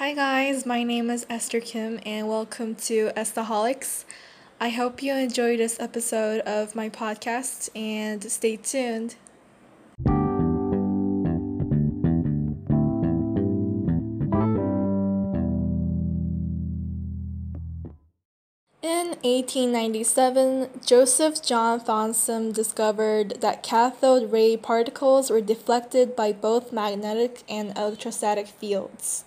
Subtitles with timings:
[0.00, 4.06] Hi guys, my name is Esther Kim and welcome to Estaholics.
[4.58, 9.16] I hope you enjoy this episode of my podcast and stay tuned.
[18.82, 27.42] In 1897, Joseph John Thomson discovered that cathode ray particles were deflected by both magnetic
[27.50, 29.24] and electrostatic fields.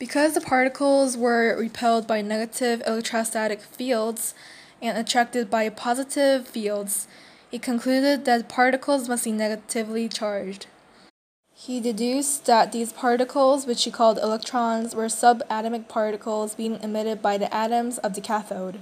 [0.00, 4.32] Because the particles were repelled by negative electrostatic fields
[4.80, 7.06] and attracted by positive fields,
[7.50, 10.68] he concluded that particles must be negatively charged.
[11.52, 17.36] He deduced that these particles, which he called electrons, were subatomic particles being emitted by
[17.36, 18.80] the atoms of the cathode.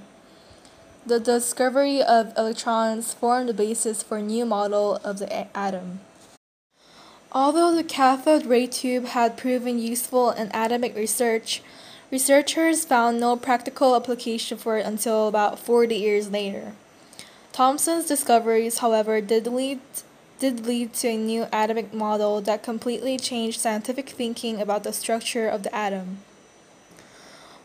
[1.05, 5.99] The discovery of electrons formed the basis for a new model of the atom.
[7.31, 11.61] Although the cathode ray tube had proven useful in atomic research,
[12.11, 16.73] researchers found no practical application for it until about 40 years later.
[17.51, 19.79] Thomson's discoveries, however, did lead
[20.39, 25.49] did lead to a new atomic model that completely changed scientific thinking about the structure
[25.49, 26.19] of the atom.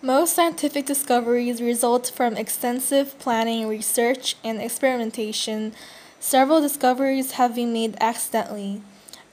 [0.02, 5.72] Most scientific discoveries result from extensive planning, research, and experimentation.
[6.18, 8.82] Several discoveries have been made accidentally.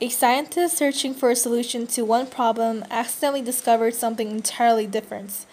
[0.03, 5.45] A scientist searching for a solution to one problem accidentally discovered something entirely different.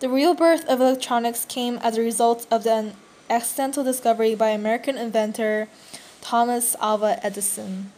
[0.00, 2.94] The real birth of electronics came as a result of the
[3.30, 5.68] accidental discovery by American inventor
[6.20, 7.92] Thomas Alva Edison.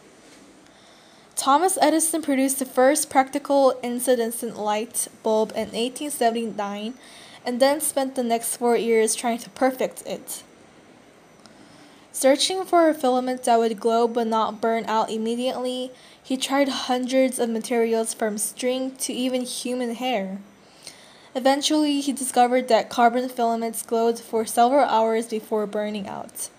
[1.35, 6.93] Thomas Edison produced the first practical incandescent light bulb in 1879
[7.43, 10.43] and then spent the next four years trying to perfect it.
[12.19, 15.91] Searching for a filament that would glow but not burn out immediately,
[16.23, 20.39] he tried hundreds of materials from string to even human hair.
[21.35, 26.49] Eventually, he discovered that carbon filaments glowed for several hours before burning out.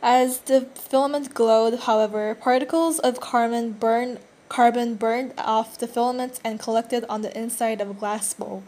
[0.00, 6.60] As the filament glowed, however, particles of carbon burned, carbon burned off the filament and
[6.60, 8.62] collected on the inside of a glass bulb.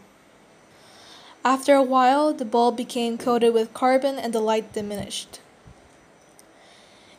[1.45, 5.39] After a while, the bulb became coated with carbon and the light diminished.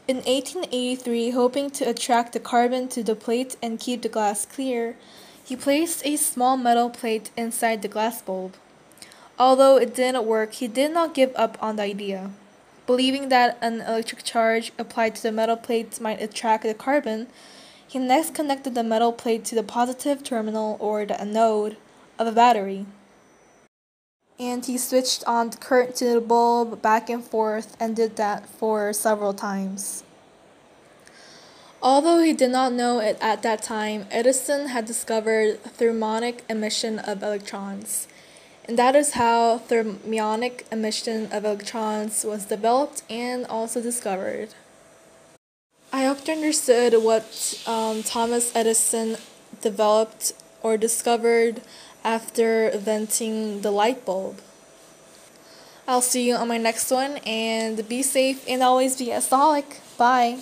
[0.09, 4.97] In 1883, hoping to attract the carbon to the plate and keep the glass clear,
[5.45, 8.57] he placed a small metal plate inside the glass bulb.
[9.39, 12.33] Although it didn't work, he did not give up on the idea.
[12.85, 17.29] Believing that an electric charge applied to the metal plate might attract the carbon,
[17.87, 21.77] he next connected the metal plate to the positive terminal or the anode
[22.19, 22.87] of a battery.
[24.43, 28.49] And he switched on the current to the bulb back and forth and did that
[28.49, 30.03] for several times.
[31.81, 37.23] Although he did not know it at that time, Edison had discovered thermionic emission of
[37.23, 38.09] electrons
[38.65, 44.51] and that is how thermionic emission of electrons was developed and also discovered.
[45.93, 49.17] I you understood what um, Thomas Edison
[49.61, 50.33] developed
[50.63, 51.61] or discovered
[52.05, 54.41] after venting the light bulb.
[55.87, 59.81] I'll see you on my next one and be safe and always be a staholic.
[59.99, 60.39] Bye.